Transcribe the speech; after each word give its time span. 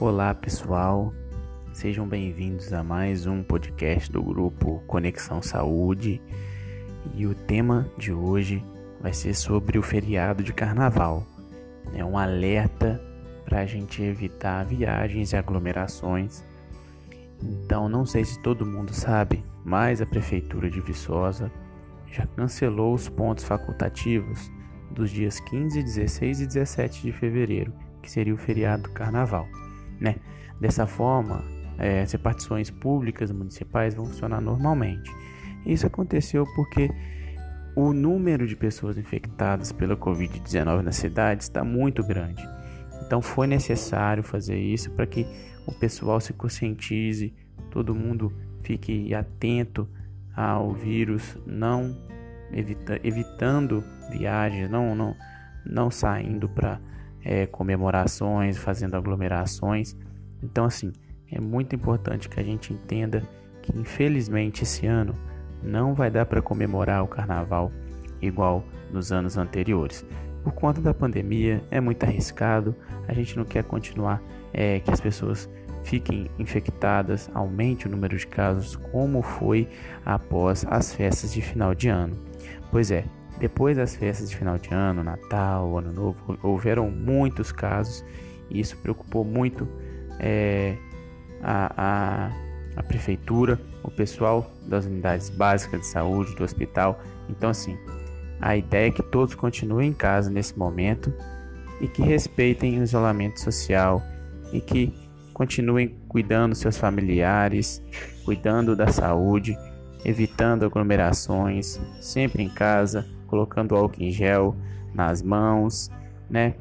Olá 0.00 0.34
pessoal, 0.34 1.12
sejam 1.74 2.08
bem-vindos 2.08 2.72
a 2.72 2.82
mais 2.82 3.26
um 3.26 3.42
podcast 3.42 4.10
do 4.10 4.22
grupo 4.22 4.82
Conexão 4.86 5.42
Saúde 5.42 6.22
e 7.14 7.26
o 7.26 7.34
tema 7.34 7.86
de 7.98 8.10
hoje 8.10 8.64
vai 8.98 9.12
ser 9.12 9.34
sobre 9.34 9.78
o 9.78 9.82
feriado 9.82 10.42
de 10.42 10.54
carnaval. 10.54 11.22
É 11.94 12.02
um 12.02 12.16
alerta 12.16 12.98
para 13.44 13.60
a 13.60 13.66
gente 13.66 14.02
evitar 14.02 14.64
viagens 14.64 15.34
e 15.34 15.36
aglomerações. 15.36 16.42
Então, 17.42 17.86
não 17.86 18.06
sei 18.06 18.24
se 18.24 18.40
todo 18.40 18.64
mundo 18.64 18.94
sabe, 18.94 19.44
mas 19.62 20.00
a 20.00 20.06
Prefeitura 20.06 20.70
de 20.70 20.80
Viçosa 20.80 21.52
já 22.10 22.26
cancelou 22.26 22.94
os 22.94 23.06
pontos 23.10 23.44
facultativos 23.44 24.50
dos 24.90 25.10
dias 25.10 25.38
15, 25.40 25.82
16 25.82 26.40
e 26.40 26.46
17 26.46 27.02
de 27.02 27.12
fevereiro, 27.12 27.74
que 28.00 28.10
seria 28.10 28.32
o 28.32 28.38
feriado 28.38 28.84
do 28.84 28.92
carnaval. 28.92 29.46
Né? 30.00 30.16
Dessa 30.60 30.86
forma, 30.86 31.44
é, 31.78 32.02
as 32.02 32.12
repartições 32.12 32.70
públicas 32.70 33.30
municipais 33.30 33.94
vão 33.94 34.06
funcionar 34.06 34.40
normalmente. 34.40 35.10
Isso 35.64 35.86
aconteceu 35.86 36.46
porque 36.54 36.90
o 37.76 37.92
número 37.92 38.46
de 38.46 38.56
pessoas 38.56 38.98
infectadas 38.98 39.72
pela 39.72 39.96
Covid-19 39.96 40.82
na 40.82 40.92
cidade 40.92 41.42
está 41.42 41.62
muito 41.62 42.02
grande. 42.02 42.46
Então 43.06 43.22
foi 43.22 43.46
necessário 43.46 44.22
fazer 44.22 44.58
isso 44.58 44.90
para 44.90 45.06
que 45.06 45.26
o 45.66 45.72
pessoal 45.72 46.20
se 46.20 46.32
conscientize, 46.32 47.34
todo 47.70 47.94
mundo 47.94 48.32
fique 48.62 49.14
atento 49.14 49.88
ao 50.34 50.72
vírus, 50.72 51.36
não 51.46 51.96
evita, 52.52 53.00
evitando 53.02 53.84
viagens, 54.10 54.70
não, 54.70 54.94
não, 54.94 55.16
não 55.64 55.90
saindo 55.90 56.48
para 56.48 56.80
é, 57.24 57.46
comemorações, 57.46 58.58
fazendo 58.58 58.96
aglomerações. 58.96 59.96
Então, 60.42 60.64
assim, 60.64 60.92
é 61.30 61.40
muito 61.40 61.74
importante 61.74 62.28
que 62.28 62.40
a 62.40 62.42
gente 62.42 62.72
entenda 62.72 63.22
que, 63.62 63.78
infelizmente, 63.78 64.62
esse 64.62 64.86
ano 64.86 65.14
não 65.62 65.94
vai 65.94 66.10
dar 66.10 66.26
para 66.26 66.40
comemorar 66.40 67.04
o 67.04 67.08
carnaval 67.08 67.70
igual 68.20 68.64
nos 68.92 69.12
anos 69.12 69.36
anteriores. 69.36 70.04
Por 70.42 70.52
conta 70.52 70.80
da 70.80 70.94
pandemia, 70.94 71.62
é 71.70 71.80
muito 71.80 72.02
arriscado, 72.04 72.74
a 73.06 73.12
gente 73.12 73.36
não 73.36 73.44
quer 73.44 73.62
continuar 73.64 74.22
é, 74.52 74.80
que 74.80 74.90
as 74.90 75.00
pessoas 75.00 75.48
fiquem 75.84 76.30
infectadas, 76.38 77.30
aumente 77.34 77.86
o 77.86 77.90
número 77.90 78.16
de 78.16 78.26
casos, 78.26 78.76
como 78.76 79.22
foi 79.22 79.68
após 80.04 80.64
as 80.68 80.94
festas 80.94 81.32
de 81.32 81.42
final 81.42 81.74
de 81.74 81.88
ano. 81.88 82.16
Pois 82.70 82.90
é, 82.90 83.04
depois 83.40 83.78
das 83.78 83.96
festas 83.96 84.28
de 84.28 84.36
final 84.36 84.58
de 84.58 84.72
ano, 84.72 85.02
Natal, 85.02 85.78
Ano 85.78 85.90
Novo, 85.90 86.38
houveram 86.42 86.90
muitos 86.90 87.50
casos 87.50 88.04
e 88.50 88.60
isso 88.60 88.76
preocupou 88.76 89.24
muito 89.24 89.66
é, 90.18 90.76
a, 91.42 91.72
a, 91.76 92.30
a 92.76 92.82
prefeitura, 92.82 93.58
o 93.82 93.90
pessoal 93.90 94.52
das 94.66 94.84
unidades 94.84 95.30
básicas 95.30 95.80
de 95.80 95.86
saúde, 95.86 96.36
do 96.36 96.44
hospital. 96.44 97.00
Então, 97.30 97.48
assim, 97.48 97.78
a 98.38 98.56
ideia 98.56 98.88
é 98.88 98.90
que 98.90 99.02
todos 99.02 99.34
continuem 99.34 99.88
em 99.88 99.94
casa 99.94 100.30
nesse 100.30 100.58
momento 100.58 101.12
e 101.80 101.88
que 101.88 102.02
respeitem 102.02 102.78
o 102.78 102.82
isolamento 102.82 103.40
social 103.40 104.02
e 104.52 104.60
que 104.60 104.94
continuem 105.32 105.96
cuidando 106.08 106.54
seus 106.54 106.76
familiares, 106.76 107.82
cuidando 108.22 108.76
da 108.76 108.88
saúde, 108.88 109.56
evitando 110.04 110.66
aglomerações, 110.66 111.80
sempre 112.02 112.42
em 112.42 112.48
casa, 112.50 113.06
colocando 113.30 113.76
álcool 113.76 114.02
em 114.02 114.10
gel 114.10 114.56
nas 114.92 115.22
mãos, 115.22 115.90
né? 116.28 116.54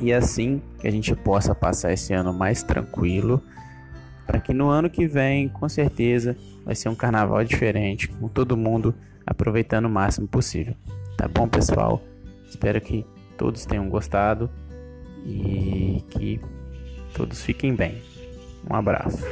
E 0.00 0.12
assim 0.12 0.60
que 0.80 0.88
a 0.88 0.90
gente 0.90 1.14
possa 1.14 1.54
passar 1.54 1.92
esse 1.92 2.12
ano 2.12 2.32
mais 2.32 2.62
tranquilo, 2.62 3.40
para 4.26 4.40
que 4.40 4.52
no 4.52 4.68
ano 4.68 4.90
que 4.90 5.06
vem, 5.06 5.48
com 5.48 5.68
certeza, 5.68 6.36
vai 6.64 6.74
ser 6.74 6.88
um 6.88 6.94
carnaval 6.94 7.42
diferente, 7.44 8.08
com 8.08 8.28
todo 8.28 8.56
mundo 8.56 8.94
aproveitando 9.24 9.86
o 9.86 9.90
máximo 9.90 10.26
possível. 10.26 10.74
Tá 11.16 11.28
bom, 11.28 11.48
pessoal? 11.48 12.02
Espero 12.48 12.80
que 12.80 13.06
todos 13.36 13.64
tenham 13.64 13.88
gostado 13.88 14.50
e 15.24 16.04
que 16.10 16.40
Todos 17.14 17.42
fiquem 17.42 17.74
bem. 17.74 18.00
Um 18.70 18.74
abraço. 18.76 19.24